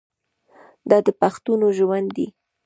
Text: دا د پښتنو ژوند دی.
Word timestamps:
دا 0.89 0.97
د 1.05 1.07
پښتنو 1.21 1.67
ژوند 1.77 2.07
دی. 2.15 2.27